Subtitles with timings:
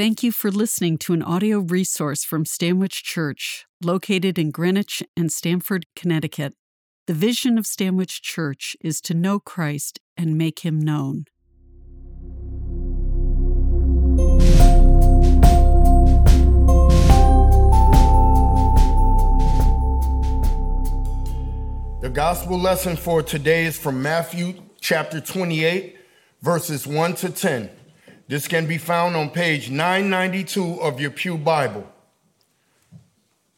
[0.00, 5.30] Thank you for listening to an audio resource from Stanwich Church, located in Greenwich and
[5.30, 6.54] Stamford, Connecticut.
[7.06, 11.26] The vision of Stanwich Church is to know Christ and make him known.
[22.00, 25.98] The gospel lesson for today is from Matthew chapter 28,
[26.40, 27.70] verses 1 to 10.
[28.30, 31.84] This can be found on page 992 of your Pew Bible.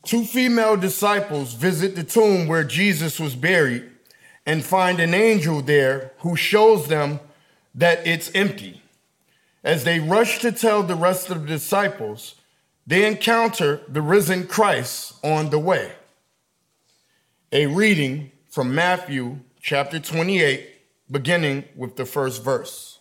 [0.03, 3.91] Two female disciples visit the tomb where Jesus was buried
[4.47, 7.21] and find an angel there who shows them
[7.75, 8.81] that it's empty.
[9.63, 12.37] As they rush to tell the rest of the disciples,
[12.87, 15.93] they encounter the risen Christ on the way.
[17.53, 20.67] A reading from Matthew chapter 28,
[21.11, 23.01] beginning with the first verse.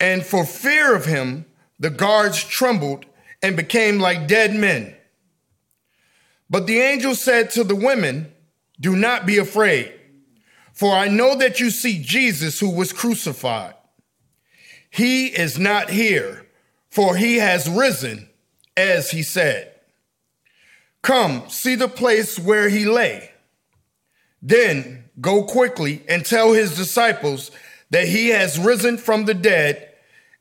[0.00, 1.44] And for fear of him,
[1.78, 3.04] the guards trembled
[3.42, 4.96] and became like dead men.
[6.48, 8.32] But the angel said to the women,
[8.80, 9.92] Do not be afraid,
[10.72, 13.74] for I know that you see Jesus who was crucified.
[14.90, 16.46] He is not here,
[16.90, 18.28] for he has risen,
[18.76, 19.72] as he said.
[21.02, 23.30] Come, see the place where he lay.
[24.42, 27.50] Then go quickly and tell his disciples
[27.90, 29.89] that he has risen from the dead,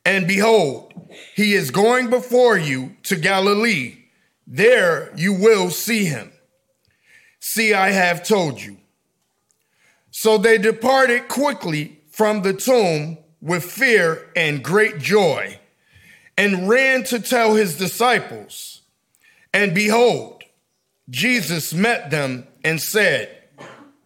[0.05, 0.93] and behold,
[1.35, 3.97] he is going before you to Galilee.
[4.47, 6.31] There you will see him.
[7.39, 8.77] See, I have told you.
[10.11, 15.59] So they departed quickly from the tomb with fear and great joy,
[16.37, 18.81] and ran to tell his disciples.
[19.53, 20.43] And behold,
[21.09, 23.35] Jesus met them and said,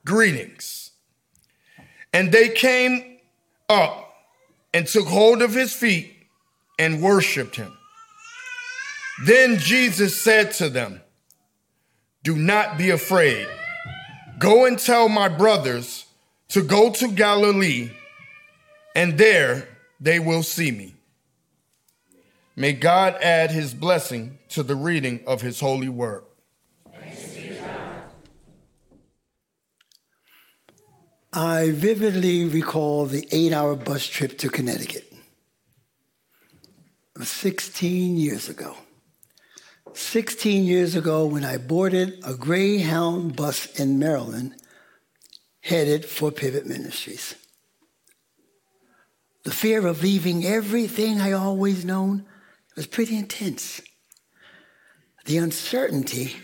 [0.06, 0.92] Greetings.
[2.14, 3.18] And they came
[3.68, 4.03] up
[4.74, 6.12] and took hold of his feet
[6.80, 7.78] and worshiped him.
[9.26, 11.02] Then Jesus said to them,
[12.24, 13.48] Do not be afraid.
[14.40, 16.06] Go and tell my brothers
[16.50, 17.92] to go to Galilee,
[18.96, 19.68] and there
[20.00, 20.96] they will see me.
[22.56, 26.24] May God add his blessing to the reading of his holy word.
[31.36, 35.12] I vividly recall the eight hour bus trip to Connecticut.
[37.20, 38.76] 16 years ago.
[39.94, 44.54] 16 years ago, when I boarded a Greyhound bus in Maryland
[45.62, 47.34] headed for Pivot Ministries.
[49.44, 52.26] The fear of leaving everything I always known
[52.76, 53.82] was pretty intense.
[55.26, 56.36] The uncertainty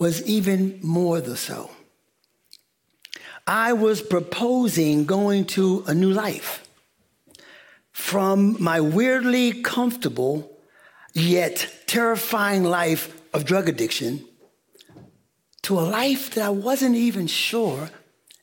[0.00, 1.70] was even more the so.
[3.46, 6.66] I was proposing going to a new life
[7.92, 10.50] from my weirdly comfortable
[11.14, 14.24] yet terrifying life of drug addiction
[15.62, 17.90] to a life that I wasn't even sure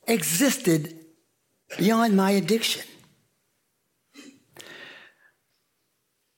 [0.07, 0.97] existed
[1.77, 2.83] beyond my addiction.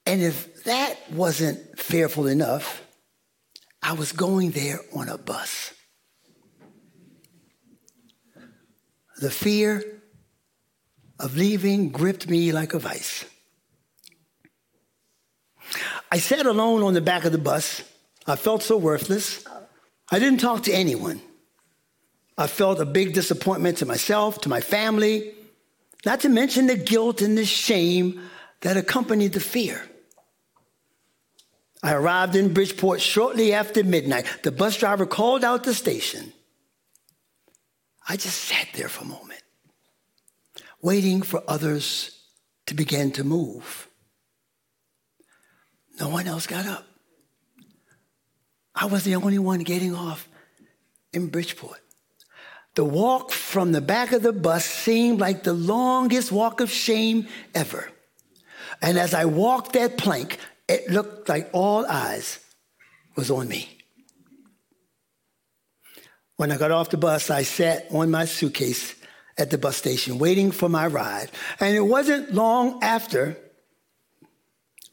[0.07, 2.83] And if that wasn't fearful enough,
[3.81, 5.74] I was going there on a bus.
[9.21, 9.83] The fear
[11.19, 13.25] of leaving gripped me like a vice.
[16.11, 17.81] I sat alone on the back of the bus.
[18.27, 19.45] I felt so worthless.
[20.11, 21.21] I didn't talk to anyone.
[22.37, 25.33] I felt a big disappointment to myself, to my family,
[26.05, 28.21] not to mention the guilt and the shame
[28.61, 29.81] that accompanied the fear.
[31.81, 34.25] I arrived in Bridgeport shortly after midnight.
[34.43, 36.33] The bus driver called out the station.
[38.07, 39.41] I just sat there for a moment,
[40.81, 42.21] waiting for others
[42.67, 43.89] to begin to move.
[45.99, 46.85] No one else got up.
[48.75, 50.27] I was the only one getting off
[51.13, 51.79] in Bridgeport.
[52.75, 57.27] The walk from the back of the bus seemed like the longest walk of shame
[57.53, 57.89] ever.
[58.81, 60.37] And as I walked that plank,
[60.67, 62.39] it looked like all eyes
[63.15, 63.74] was on me.
[66.37, 68.95] When I got off the bus, I sat on my suitcase
[69.37, 71.29] at the bus station waiting for my ride.
[71.59, 73.37] And it wasn't long after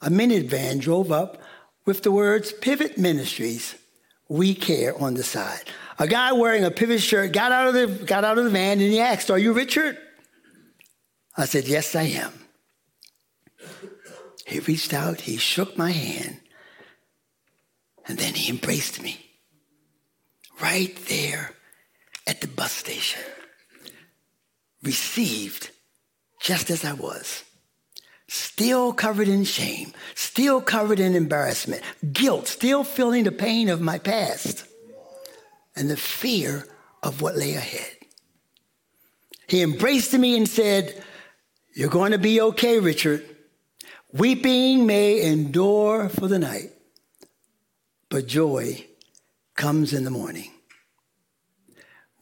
[0.01, 1.41] a minivan drove up
[1.85, 3.77] with the words Pivot Ministries,
[4.29, 5.63] We Care on the side.
[5.99, 8.81] A guy wearing a pivot shirt got out of the, got out of the van
[8.81, 9.99] and he asked, Are you Richard?
[11.37, 12.33] I said, Yes, I am.
[14.47, 16.41] He reached out, he shook my hand,
[18.07, 19.32] and then he embraced me
[20.63, 21.53] right there
[22.27, 23.23] at the bus station.
[24.83, 25.71] Received
[26.41, 27.45] just as I was
[28.29, 31.83] still covered in shame, still covered in embarrassment,
[32.13, 34.65] guilt, still feeling the pain of my past
[35.77, 36.67] and the fear
[37.03, 37.93] of what lay ahead.
[39.47, 41.03] He embraced me and said,
[41.75, 43.23] You're going to be okay, Richard.
[44.13, 46.73] Weeping may endure for the night,
[48.09, 48.87] but joy
[49.55, 50.51] comes in the morning.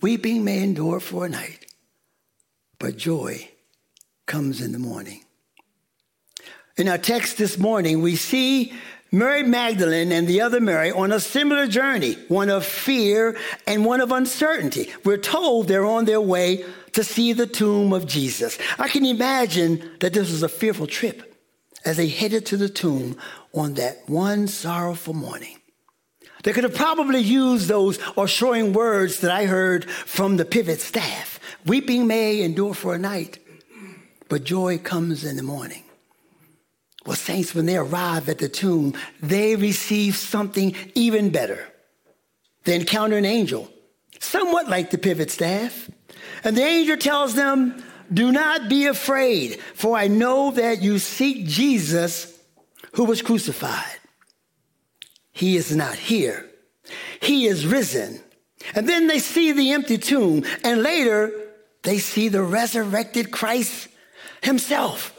[0.01, 1.67] Weeping may endure for a night,
[2.79, 3.49] but joy
[4.27, 5.25] comes in the morning.
[6.77, 8.73] In our text this morning, we see
[9.13, 13.37] Mary Magdalene and the other Mary on a similar journey, one of fear
[13.67, 14.91] and one of uncertainty.
[15.05, 18.57] We're told they're on their way to see the tomb of Jesus.
[18.79, 21.37] I can imagine that this was a fearful trip
[21.85, 23.17] as they headed to the tomb
[23.53, 25.60] on that one sorrowful morning.
[26.43, 31.39] They could have probably used those assuring words that I heard from the pivot staff
[31.67, 33.39] Weeping may endure for a night,
[34.29, 35.83] but joy comes in the morning.
[37.05, 41.67] Well, saints, when they arrive at the tomb, they receive something even better.
[42.65, 43.71] They encounter an angel,
[44.21, 45.91] somewhat like the pivot staff.
[46.45, 47.83] And the angel tells them,
[48.13, 52.39] Do not be afraid, for I know that you seek Jesus
[52.93, 54.00] who was crucified.
[55.41, 56.45] He is not here,
[57.23, 58.21] he is risen.
[58.75, 61.33] And then they see the empty tomb, and later
[61.83, 63.89] they see the resurrected Christ
[64.43, 65.19] himself.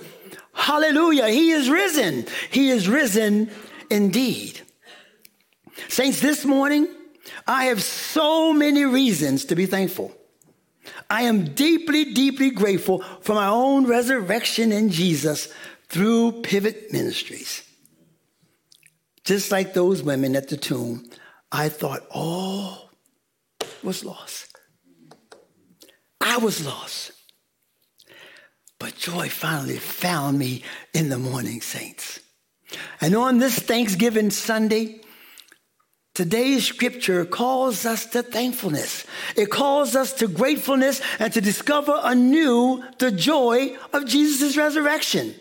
[0.53, 1.27] Hallelujah.
[1.29, 2.27] He is risen.
[2.51, 3.50] He is risen
[3.89, 4.62] indeed.
[5.89, 6.88] Saints, this morning,
[7.47, 10.15] I have so many reasons to be thankful.
[11.09, 15.51] I am deeply, deeply grateful for my own resurrection in Jesus
[15.89, 17.63] through Pivot Ministries.
[19.23, 21.09] Just like those women at the tomb,
[21.51, 22.89] I thought all
[23.83, 24.57] was lost.
[26.19, 27.12] I was lost.
[28.79, 30.63] But joy finally found me
[30.94, 32.19] in the morning, saints.
[33.00, 35.01] And on this Thanksgiving Sunday,
[36.15, 39.06] today's scripture calls us to thankfulness.
[39.35, 45.35] It calls us to gratefulness and to discover anew the joy of Jesus' resurrection.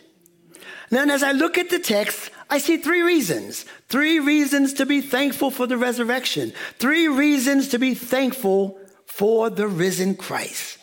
[0.91, 3.65] Now, as I look at the text, I see three reasons.
[3.89, 6.53] Three reasons to be thankful for the resurrection.
[6.79, 10.79] Three reasons to be thankful for the risen Christ.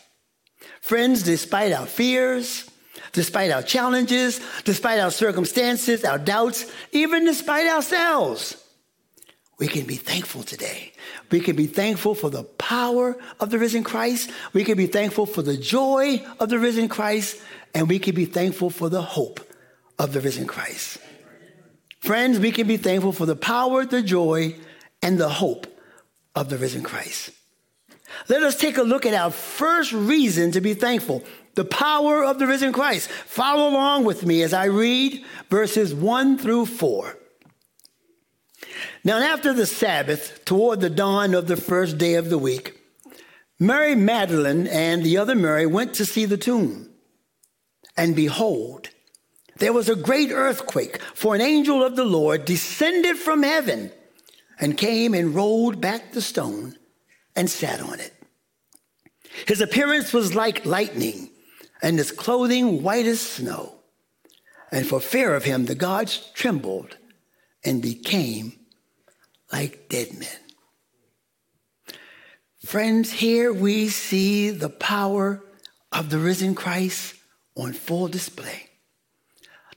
[0.80, 2.68] Friends, despite our fears,
[3.12, 8.56] despite our challenges, despite our circumstances, our doubts, even despite ourselves,
[9.58, 10.92] we can be thankful today.
[11.30, 14.30] We can be thankful for the power of the risen Christ.
[14.54, 17.42] We can be thankful for the joy of the risen Christ.
[17.74, 19.40] And we can be thankful for the hope
[19.98, 20.98] of the risen Christ.
[22.00, 24.54] Friends, we can be thankful for the power, the joy,
[25.02, 25.66] and the hope
[26.34, 27.30] of the risen Christ.
[28.28, 31.24] Let us take a look at our first reason to be thankful
[31.54, 33.10] the power of the risen Christ.
[33.10, 37.16] Follow along with me as I read verses 1 through 4.
[39.02, 42.78] Now, after the Sabbath, toward the dawn of the first day of the week,
[43.58, 46.90] Mary Magdalene and the other Mary went to see the tomb.
[47.96, 48.90] And behold,
[49.58, 53.90] there was a great earthquake, for an angel of the Lord descended from heaven
[54.60, 56.76] and came and rolled back the stone
[57.36, 58.12] and sat on it.
[59.46, 61.30] His appearance was like lightning,
[61.82, 63.74] and his clothing white as snow.
[64.72, 66.96] And for fear of him, the gods trembled
[67.64, 68.52] and became
[69.52, 70.28] like dead men.
[72.64, 75.42] Friends, here we see the power
[75.92, 77.14] of the risen Christ
[77.56, 78.67] on full display.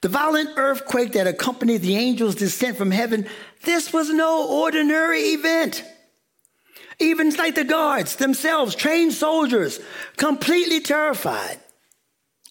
[0.01, 3.27] The violent earthquake that accompanied the angel's descent from heaven,
[3.63, 5.83] this was no ordinary event.
[6.99, 9.79] Even like the guards themselves, trained soldiers,
[10.17, 11.59] completely terrified.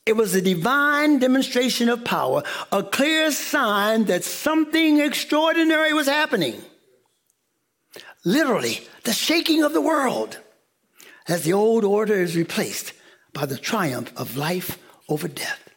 [0.07, 2.43] It was a divine demonstration of power,
[2.73, 6.61] a clear sign that something extraordinary was happening.
[8.25, 10.39] Literally, the shaking of the world
[11.29, 12.93] as the old order is replaced
[13.33, 14.79] by the triumph of life
[15.09, 15.70] over death.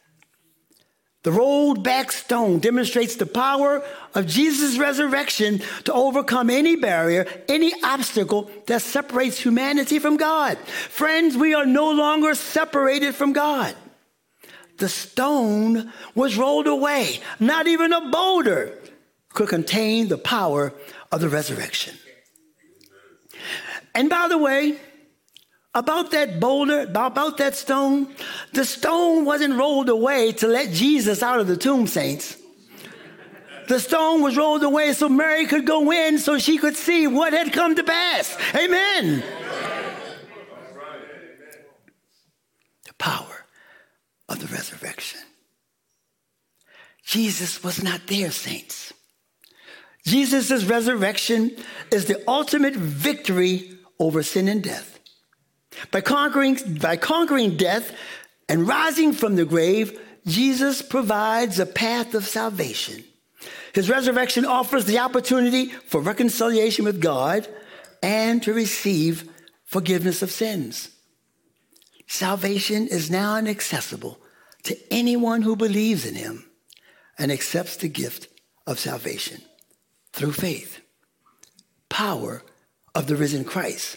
[1.24, 3.82] The rolled back stone demonstrates the power
[4.14, 10.58] of Jesus' resurrection to overcome any barrier, any obstacle that separates humanity from God.
[10.58, 13.74] Friends, we are no longer separated from God.
[14.78, 17.20] the stone was rolled away.
[17.38, 18.78] Not even a boulder
[19.30, 20.72] could contain the power
[21.12, 21.96] of the resurrection.
[23.94, 24.76] And by the way,
[25.74, 28.14] about that boulder, about that stone,
[28.52, 32.36] the stone wasn't rolled away to let Jesus out of the tomb, saints.
[33.66, 37.32] The stone was rolled away so Mary could go in so she could see what
[37.32, 38.36] had come to pass.
[38.54, 39.24] Amen.
[42.84, 43.46] The power
[44.28, 45.20] of the resurrection.
[47.04, 48.92] Jesus was not there, saints.
[50.06, 51.56] Jesus' resurrection
[51.90, 54.93] is the ultimate victory over sin and death.
[55.90, 57.92] By conquering, by conquering death
[58.48, 63.04] and rising from the grave, Jesus provides a path of salvation.
[63.74, 67.48] His resurrection offers the opportunity for reconciliation with God
[68.02, 69.28] and to receive
[69.64, 70.90] forgiveness of sins.
[72.06, 74.20] Salvation is now inaccessible
[74.62, 76.48] to anyone who believes in him
[77.18, 78.28] and accepts the gift
[78.66, 79.42] of salvation
[80.12, 80.80] through faith.
[81.88, 82.42] Power
[82.94, 83.96] of the risen Christ.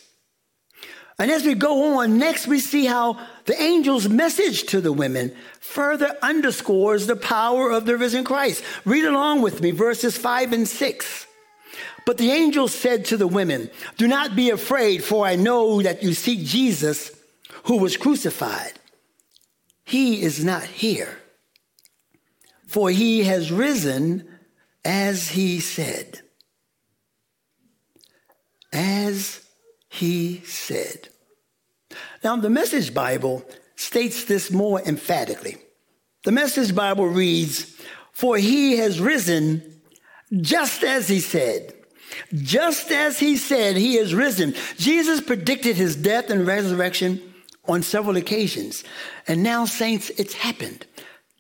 [1.20, 5.36] And as we go on, next we see how the angel's message to the women
[5.60, 8.64] further underscores the power of the risen Christ.
[8.86, 11.28] Read along with me, verses 5 and 6.
[12.06, 16.04] But the angel said to the women, Do not be afraid, for I know that
[16.04, 17.12] you seek Jesus
[17.64, 18.74] who was crucified.
[19.84, 21.18] He is not here,
[22.68, 24.28] for he has risen
[24.86, 26.22] as he said.
[28.72, 29.47] As
[29.98, 31.10] he said.
[32.24, 33.44] Now, the Message Bible
[33.76, 35.58] states this more emphatically.
[36.24, 37.76] The Message Bible reads,
[38.12, 39.82] For he has risen
[40.42, 41.74] just as he said.
[42.34, 44.56] Just as he said, he has risen.
[44.78, 47.22] Jesus predicted his death and resurrection
[47.66, 48.84] on several occasions.
[49.28, 50.86] And now, saints, it's happened.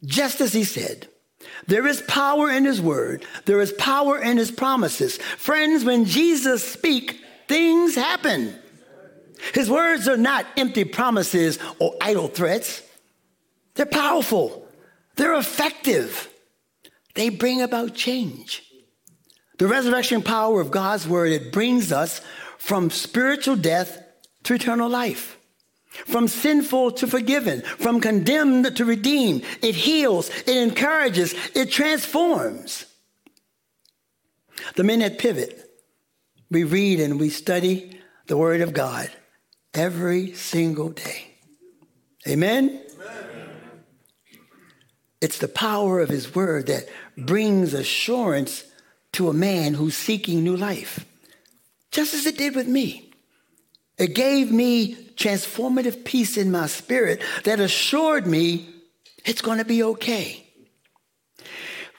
[0.04, 1.08] Just as he said.
[1.68, 3.26] There is power in his word.
[3.46, 5.18] There is power in his promises.
[5.18, 7.16] Friends, when Jesus speaks,
[7.48, 8.56] things happen.
[9.54, 12.82] His words are not empty promises or idle threats.
[13.76, 14.68] They're powerful.
[15.16, 16.30] They're effective.
[17.16, 18.64] They bring about change.
[19.58, 22.22] The resurrection power of God's word, it brings us
[22.58, 24.04] from spiritual death
[24.44, 25.38] to eternal life.
[26.06, 29.44] From sinful to forgiven, from condemned to redeemed.
[29.64, 32.86] It heals, it encourages, it transforms.
[34.76, 35.67] The men at Pivot,
[36.50, 39.10] we read and we study the Word of God
[39.74, 41.34] every single day.
[42.28, 42.70] Amen?
[42.70, 42.82] Amen?
[45.22, 46.88] It's the power of His Word that
[47.18, 48.64] brings assurance
[49.14, 51.06] to a man who's seeking new life,
[51.92, 53.12] just as it did with me.
[53.98, 58.70] It gave me transformative peace in my spirit that assured me
[59.26, 60.47] it's going to be okay.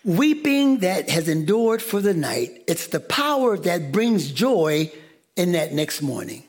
[0.04, 4.92] Weeping that has endured for the night, it's the power that brings joy
[5.36, 6.44] in that next morning.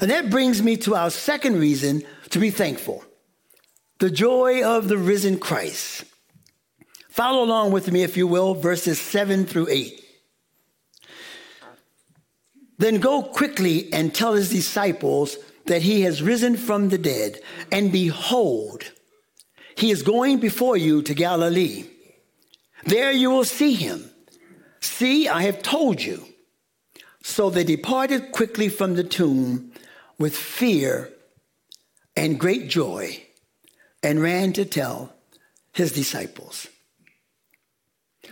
[0.00, 3.04] And that brings me to our second reason to be thankful
[3.98, 6.04] the joy of the risen Christ.
[7.10, 10.02] Follow along with me, if you will, verses 7 through 8.
[12.78, 17.92] Then go quickly and tell his disciples that he has risen from the dead, and
[17.92, 18.90] behold,
[19.76, 21.84] he is going before you to Galilee.
[22.84, 24.10] There you will see him.
[24.80, 26.24] See, I have told you.
[27.22, 29.72] So they departed quickly from the tomb
[30.18, 31.10] with fear
[32.16, 33.22] and great joy
[34.02, 35.12] and ran to tell
[35.72, 36.68] his disciples.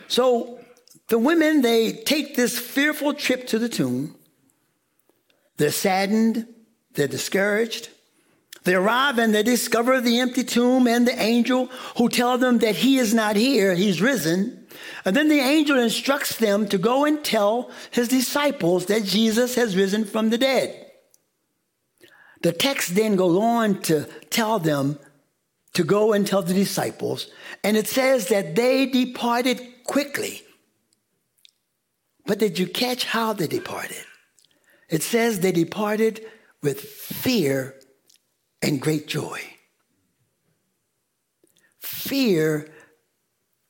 [0.08, 0.58] So
[1.08, 4.16] the women, they take this fearful trip to the tomb.
[5.56, 6.46] They're saddened,
[6.92, 7.90] they're discouraged,
[8.68, 12.76] they arrive and they discover the empty tomb and the angel who tell them that
[12.76, 14.66] he is not here, he's risen.
[15.06, 19.75] And then the angel instructs them to go and tell his disciples that Jesus has
[19.75, 20.84] risen from the dead.
[22.42, 24.98] The text then goes on to tell them
[25.72, 27.30] to go and tell the disciples,
[27.64, 30.42] and it says that they departed quickly.
[32.26, 34.04] But did you catch how they departed?
[34.90, 36.20] It says they departed
[36.62, 37.77] with fear
[38.62, 39.40] and great joy.
[41.80, 42.68] Fear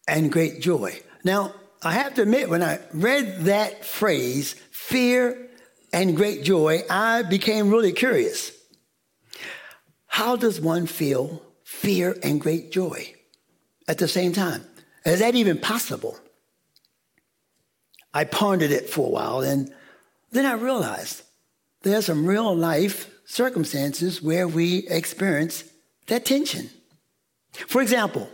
[0.06, 1.00] and great joy.
[1.24, 5.48] Now, I have to admit, when I read that phrase, fear
[5.92, 8.52] and great joy, I became really curious.
[10.06, 13.14] How does one feel fear and great joy
[13.86, 14.64] at the same time?
[15.04, 16.18] Is that even possible?
[18.12, 19.72] I pondered it for a while and
[20.32, 21.22] then I realized
[21.82, 25.62] there's some real life circumstances where we experience
[26.06, 26.70] that tension.
[27.52, 28.28] For example,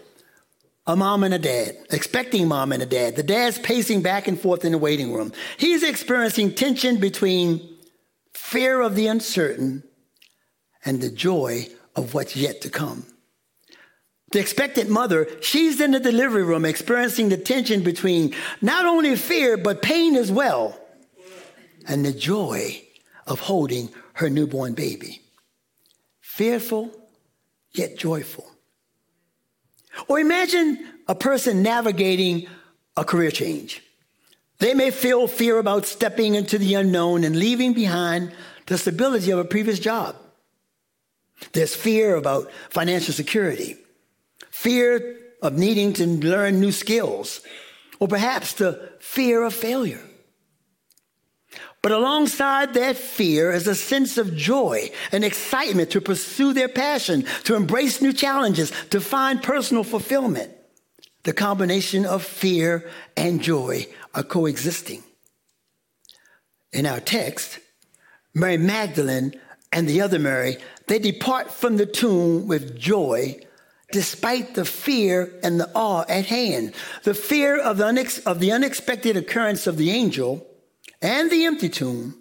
[0.87, 3.17] a mom and a dad, expecting mom and a dad.
[3.17, 5.33] The dad's pacing back and forth in the waiting room.
[5.57, 7.77] He's experiencing tension between
[8.35, 9.83] fear of the uncertain
[10.85, 13.07] and the joy of what's yet to come.
[14.31, 19.57] The expectant mother, she's in the delivery room experiencing the tension between not only fear,
[19.57, 20.79] but pain as well,
[21.89, 22.81] and the joy
[23.27, 25.21] of holding her newborn baby.
[26.21, 26.91] Fearful,
[27.73, 28.51] yet joyful.
[30.09, 32.49] Or imagine a person navigating
[32.97, 33.83] a career change.
[34.59, 38.33] They may feel fear about stepping into the unknown and leaving behind
[38.67, 40.17] the stability of a previous job.
[41.53, 43.77] There's fear about financial security,
[44.51, 47.41] fear of needing to learn new skills,
[47.99, 50.01] or perhaps the fear of failure.
[51.85, 57.27] But alongside that fear is a sense of joy and excitement to pursue their passion,
[57.43, 60.51] to embrace new challenges, to find personal fulfillment.
[61.25, 62.89] The combination of fear
[63.19, 65.03] and joy are coexisting.
[66.73, 67.59] In our text,
[68.33, 69.39] Mary Magdalene
[69.71, 73.39] and the other Mary, they depart from the tomb with joy
[73.93, 76.73] despite the fear and the awe at hand.
[77.03, 80.47] The fear of the, unex- of the unexpected occurrence of the angel
[81.05, 82.17] and the empty tomb,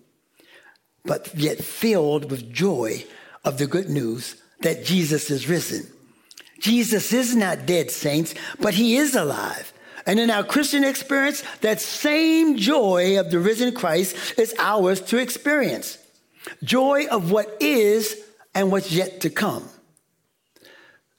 [1.06, 3.06] but yet filled with joy
[3.46, 5.88] of the good news that Jesus is risen.
[6.60, 9.72] Jesus is not dead, saints, but he is alive.
[10.06, 15.18] And in our Christian experience, that same joy of the risen Christ is ours to
[15.18, 15.98] experience.
[16.62, 18.18] Joy of what is
[18.54, 19.68] and what's yet to come.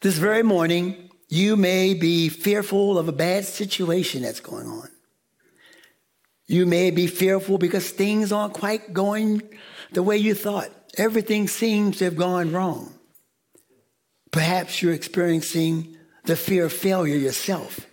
[0.03, 4.91] This very morning, you may be fearful of a bad situation that's going on.
[6.47, 9.43] You may be fearful because things aren't quite going
[9.93, 10.71] the way you thought.
[10.99, 12.93] Everything seems to have gone wrong.
[14.31, 17.87] Perhaps you're experiencing the fear of failure yourself.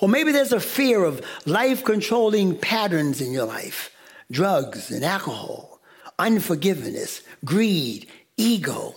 [0.00, 3.90] Or maybe there's a fear of life controlling patterns in your life
[4.30, 5.80] drugs and alcohol,
[6.18, 8.94] unforgiveness, greed, ego.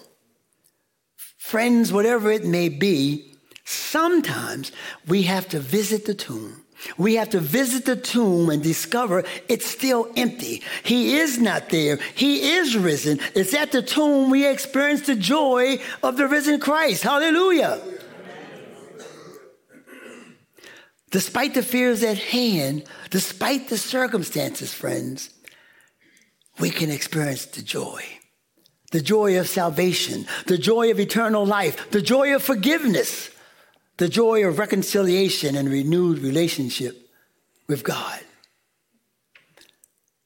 [1.38, 3.34] Friends, whatever it may be,
[3.66, 4.72] sometimes
[5.08, 6.64] we have to visit the tomb
[6.98, 10.62] we have to visit the tomb and discover it's still empty.
[10.84, 11.98] He is not there.
[12.16, 13.20] He is risen.
[13.36, 17.04] It's at the tomb we experience the joy of the risen Christ.
[17.04, 17.82] Hallelujah.
[21.10, 25.30] Despite the fears at hand, despite the circumstances, friends,
[26.60, 28.04] we can experience the joy.
[28.92, 33.30] The joy of salvation, the joy of eternal life, the joy of forgiveness,
[33.98, 37.10] the joy of reconciliation and renewed relationship
[37.68, 38.20] with God.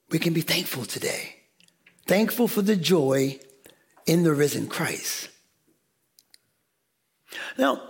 [0.09, 1.37] We can be thankful today.
[2.05, 3.39] Thankful for the joy
[4.05, 5.29] in the risen Christ.
[7.57, 7.81] Now,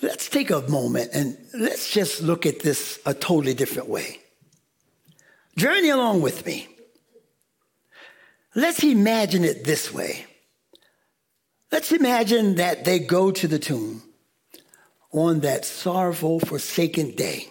[0.00, 4.20] let's take a moment and let's just look at this a totally different way.
[5.56, 6.68] Journey along with me.
[8.54, 10.26] Let's imagine it this way.
[11.72, 14.02] Let's imagine that they go to the tomb
[15.12, 17.48] on that sorrowful, forsaken day.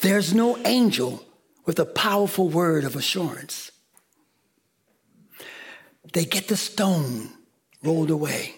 [0.00, 1.24] There's no angel
[1.66, 3.70] with a powerful word of assurance.
[6.12, 7.30] They get the stone
[7.82, 8.54] rolled away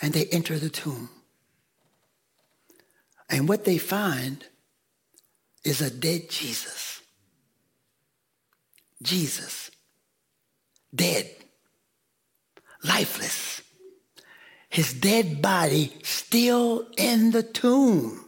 [0.00, 1.10] and they enter the tomb.
[3.28, 4.44] And what they find
[5.64, 7.02] is a dead Jesus.
[9.02, 9.70] Jesus,
[10.94, 11.30] dead
[12.84, 13.62] lifeless.
[14.68, 18.24] His dead body still in the tomb.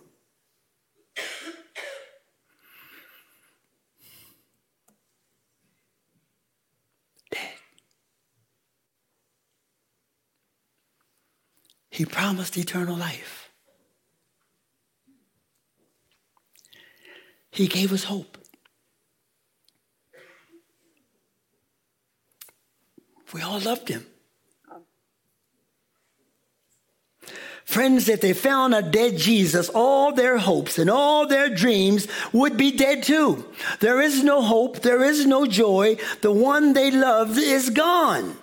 [7.30, 7.40] Dead.
[11.90, 13.50] He promised eternal life.
[17.50, 18.38] He gave us hope.
[23.34, 24.06] We all loved him.
[27.70, 32.56] Friends, if they found a dead Jesus, all their hopes and all their dreams would
[32.56, 33.44] be dead too.
[33.78, 35.96] There is no hope, there is no joy.
[36.20, 38.36] The one they loved is gone.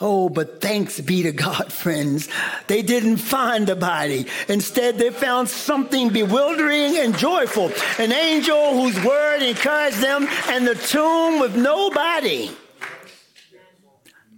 [0.00, 2.28] Oh, but thanks be to God, friends.
[2.66, 4.26] They didn't find a body.
[4.48, 10.74] Instead, they found something bewildering and joyful an angel whose word encouraged them, and the
[10.74, 12.50] tomb with no body.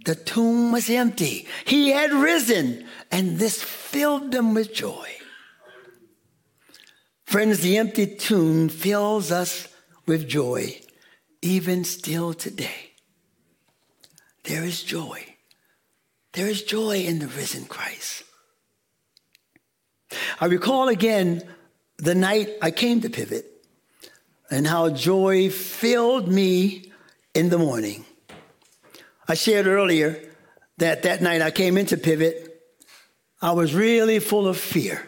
[0.05, 1.47] The tomb was empty.
[1.65, 2.82] He had risen,
[3.13, 5.07] and this filled them with joy.
[7.25, 9.67] Friends, the empty tomb fills us
[10.07, 10.81] with joy,
[11.41, 12.91] even still today.
[14.45, 15.23] there is joy.
[16.33, 18.23] There is joy in the risen Christ.
[20.41, 21.43] I recall again
[21.97, 23.45] the night I came to Pivot
[24.49, 26.91] and how joy filled me
[27.35, 28.05] in the morning.
[29.27, 30.19] I shared earlier
[30.79, 32.52] that that night I came into Pivot,
[33.43, 35.05] I was really full of fear.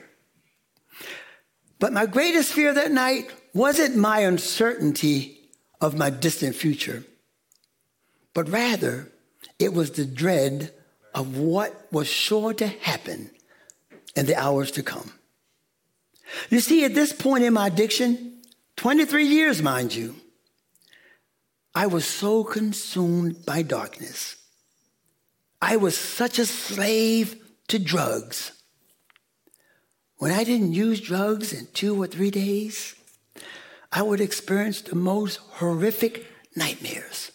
[1.79, 5.39] But my greatest fear that night wasn't my uncertainty
[5.79, 7.05] of my distant future,
[8.33, 9.09] but rather
[9.57, 10.73] it was the dread
[11.13, 13.31] of what was sure to happen
[14.17, 15.13] in the hours to come.
[16.49, 18.41] You see, at this point in my addiction,
[18.75, 20.13] 23 years, mind you,
[21.73, 24.35] I was so consumed by darkness.
[25.61, 28.51] I was such a slave to drugs.
[30.17, 32.95] When I didn't use drugs in two or three days,
[33.91, 36.25] I would experience the most horrific
[36.55, 37.31] nightmares.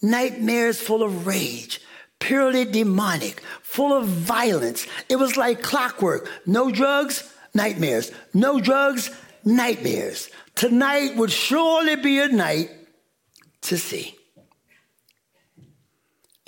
[0.00, 1.80] Nightmares full of rage,
[2.18, 4.86] purely demonic, full of violence.
[5.08, 6.28] It was like clockwork.
[6.46, 8.12] No drugs, nightmares.
[8.32, 9.10] No drugs,
[9.44, 10.30] nightmares.
[10.54, 12.70] Tonight would surely be a night
[13.62, 14.14] to see.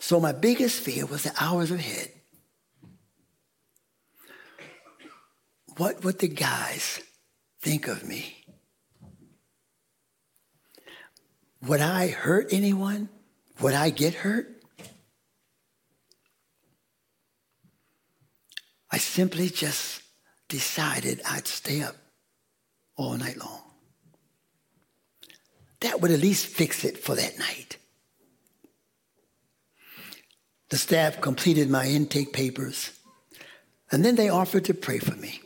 [0.01, 2.11] So my biggest fear was the hours ahead.
[5.81, 7.01] What would the guys
[7.63, 8.45] think of me?
[11.63, 13.09] Would I hurt anyone?
[13.63, 14.63] Would I get hurt?
[18.91, 20.03] I simply just
[20.51, 21.97] decided I'd stay up
[22.97, 23.63] all night long.
[25.81, 27.79] That would at least fix it for that night.
[30.69, 32.91] The staff completed my intake papers,
[33.91, 35.41] and then they offered to pray for me.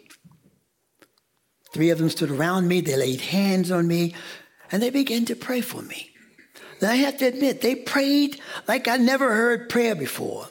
[1.74, 4.14] Three of them stood around me, they laid hands on me,
[4.70, 6.12] and they began to pray for me.
[6.80, 10.46] And I have to admit, they prayed like I never heard prayer before.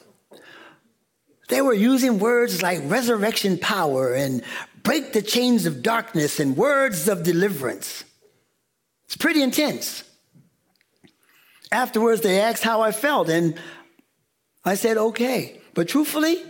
[1.48, 4.42] They were using words like resurrection power and
[4.82, 8.04] break the chains of darkness and words of deliverance.
[9.06, 10.04] It's pretty intense.
[11.72, 13.58] Afterwards, they asked how I felt, and
[14.62, 15.58] I said, okay.
[15.72, 16.42] But truthfully,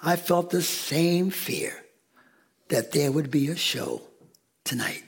[0.00, 1.84] I felt the same fear
[2.68, 4.02] that there would be a show
[4.64, 5.02] tonight.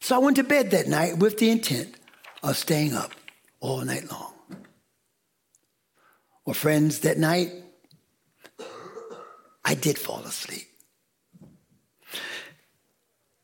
[0.00, 1.94] So I went to bed that night with the intent
[2.42, 3.12] of staying up
[3.60, 4.34] all night long.
[6.44, 7.50] Well, friends, that night,
[9.64, 10.68] I did fall asleep.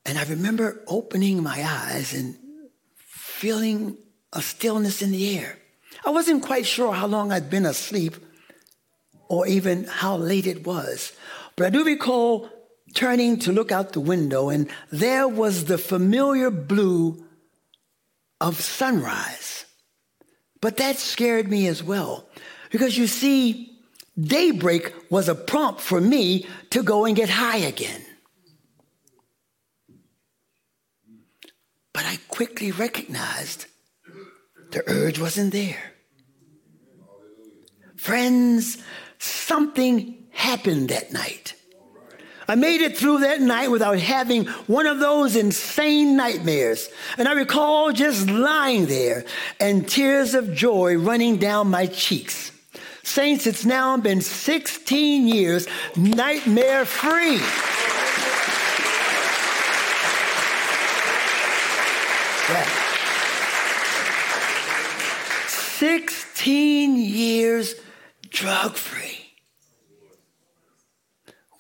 [0.05, 2.37] And I remember opening my eyes and
[2.97, 3.99] feeling
[4.33, 5.59] a stillness in the air.
[6.07, 8.17] I wasn't quite sure how long I'd been asleep
[9.29, 11.13] or even how late it was.
[11.57, 12.49] But I do recall
[12.95, 17.25] turning to look out the window, and there was the familiar blue
[18.41, 19.65] of sunrise.
[20.61, 22.29] But that scared me as well
[22.71, 23.79] because you see,
[24.19, 28.03] daybreak was a prompt for me to go and get high again.
[31.93, 33.67] But I quickly recognized
[34.71, 35.93] the urge wasn't there.
[37.97, 38.79] Friends,
[39.19, 41.55] something happened that night.
[42.49, 46.89] I made it through that night without having one of those insane nightmares.
[47.19, 49.25] And I recall just lying there
[49.61, 52.51] and tears of joy running down my cheeks.
[53.05, 57.41] Saints, it's now been 16 years nightmare free.
[62.49, 62.83] Yeah.
[65.49, 67.75] 16 years
[68.31, 69.12] drug free.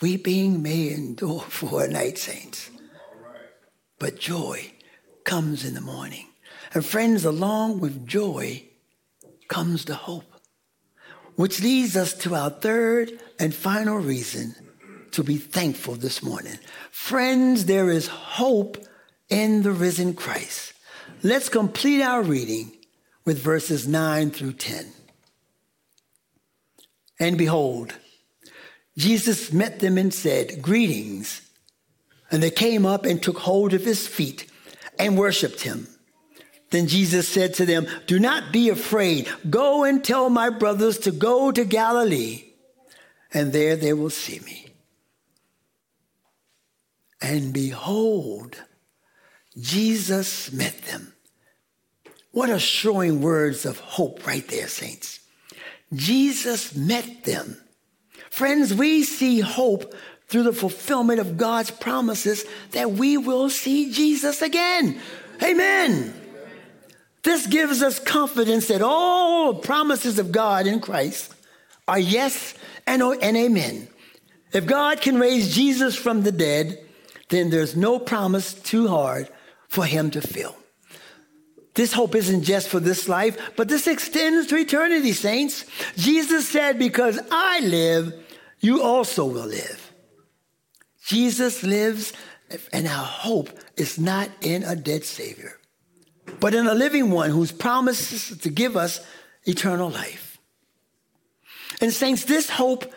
[0.03, 2.71] Weeping may endure for a night, saints,
[3.99, 4.73] but joy
[5.25, 6.27] comes in the morning.
[6.75, 8.65] And friends, along with joy
[9.49, 10.33] comes the hope
[11.37, 14.55] which leads us to our third and final reason
[15.12, 16.59] to be thankful this morning.
[16.91, 18.79] Friends, there is hope
[19.29, 20.75] in the risen Christ.
[21.23, 22.73] Let's complete our reading
[23.25, 24.93] with verses 9 through 10.
[27.19, 27.95] And behold,
[28.96, 31.42] Jesus met them and said, Greetings.
[32.31, 34.50] And they came up and took hold of his feet
[34.98, 35.88] and worshiped him.
[36.70, 39.28] Then Jesus said to them, Do not be afraid.
[39.48, 42.44] Go and tell my brothers to go to Galilee,
[43.33, 44.68] and there they will see me.
[47.20, 48.57] And behold,
[49.59, 51.12] Jesus met them.
[52.33, 55.20] What assuring words of hope right there, saints.
[55.92, 57.62] Jesus met them.
[58.33, 59.95] Friends, we see hope
[60.29, 64.99] through the fulfillment of God's promises that we will see Jesus again.
[65.42, 66.14] Amen.
[67.25, 71.35] This gives us confidence that all promises of God in Christ
[71.87, 72.55] are yes
[72.87, 73.87] and, and amen.
[74.55, 76.83] If God can raise Jesus from the dead,
[77.29, 79.29] then there's no promise too hard
[79.68, 80.57] for him to fill.
[81.75, 85.66] This hope isn't just for this life, but this extends to eternity, saints.
[85.97, 88.21] Jesus said, Because I live,
[88.62, 89.92] you also will live.
[91.05, 92.14] Jesus lives,
[92.72, 95.59] and our hope is not in a dead Savior,
[96.40, 99.05] but in a living one whose promises to give us
[99.44, 100.38] eternal life.
[101.81, 102.90] And, saints, this hope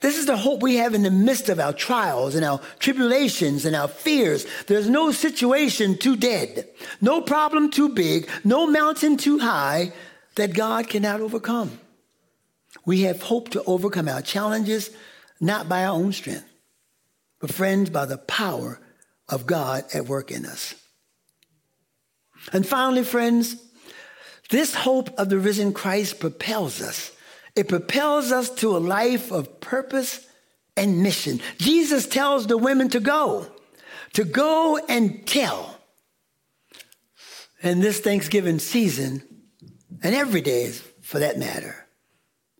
[0.00, 3.64] this is the hope we have in the midst of our trials and our tribulations
[3.64, 4.46] and our fears.
[4.68, 6.68] There's no situation too dead,
[7.00, 9.92] no problem too big, no mountain too high
[10.36, 11.80] that God cannot overcome.
[12.84, 14.90] We have hope to overcome our challenges,
[15.40, 16.48] not by our own strength,
[17.40, 18.80] but friends, by the power
[19.28, 20.74] of God at work in us.
[22.52, 23.56] And finally, friends,
[24.50, 27.12] this hope of the risen Christ propels us
[27.58, 30.24] it propels us to a life of purpose
[30.76, 31.40] and mission.
[31.58, 33.48] Jesus tells the women to go,
[34.12, 35.76] to go and tell.
[37.60, 39.24] In this Thanksgiving season,
[40.04, 40.70] and every day
[41.02, 41.87] for that matter,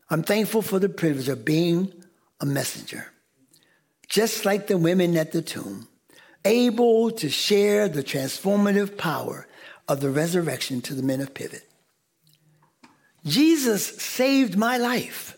[0.09, 1.93] I'm thankful for the privilege of being
[2.41, 3.11] a messenger.
[4.07, 5.87] Just like the women at the tomb,
[6.43, 9.47] able to share the transformative power
[9.87, 11.69] of the resurrection to the men of Pivot.
[13.25, 15.37] Jesus saved my life.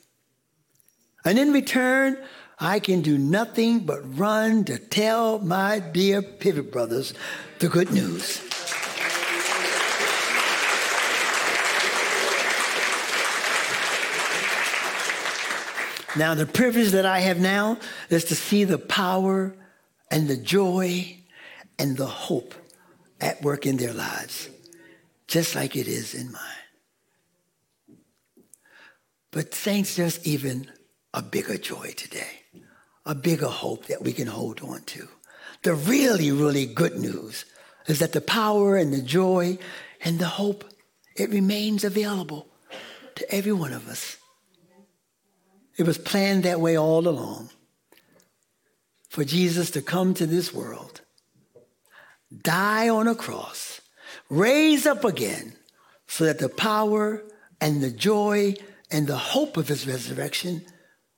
[1.25, 2.17] And in return,
[2.59, 7.13] I can do nothing but run to tell my dear Pivot brothers
[7.59, 8.50] the good news.
[16.17, 17.77] Now, the privilege that I have now
[18.09, 19.55] is to see the power
[20.09, 21.17] and the joy
[21.79, 22.53] and the hope
[23.21, 24.49] at work in their lives,
[25.27, 27.97] just like it is in mine.
[29.31, 30.69] But, saints, there's even
[31.13, 32.41] a bigger joy today,
[33.05, 35.07] a bigger hope that we can hold on to.
[35.63, 37.45] The really, really good news
[37.87, 39.57] is that the power and the joy
[40.03, 40.65] and the hope,
[41.15, 42.47] it remains available
[43.15, 44.17] to every one of us.
[45.77, 47.49] It was planned that way all along
[49.09, 51.01] for Jesus to come to this world,
[52.43, 53.81] die on a cross,
[54.29, 55.53] raise up again,
[56.07, 57.21] so that the power
[57.59, 58.53] and the joy
[58.89, 60.65] and the hope of his resurrection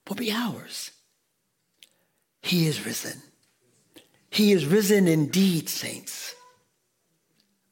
[0.08, 0.90] will be ours.
[2.42, 3.22] He is risen.
[4.30, 6.34] He is risen indeed, saints.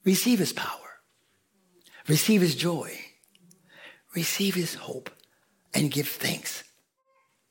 [0.05, 0.99] Receive his power,
[2.07, 2.97] receive his joy,
[4.15, 5.09] receive his hope,
[5.73, 6.63] and give thanks